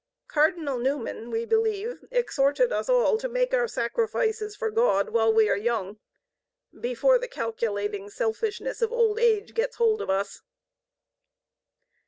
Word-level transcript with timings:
Cardinal 0.27 0.79
Newman, 0.79 1.29
we 1.29 1.45
believe, 1.45 2.03
exhorted 2.09 2.73
us 2.73 2.89
all 2.89 3.19
to 3.19 3.29
make 3.29 3.53
our 3.53 3.67
sacrifices 3.67 4.55
for 4.55 4.71
God 4.71 5.09
while 5.11 5.31
we 5.31 5.47
are 5.47 5.55
young 5.55 5.99
before 6.79 7.19
the 7.19 7.27
calculating 7.27 8.09
selfishness 8.09 8.81
of 8.81 8.91
old 8.91 9.19
age 9.19 9.53
gets 9.53 9.75
hold 9.75 10.01
of 10.01 10.09
us. 10.09 10.41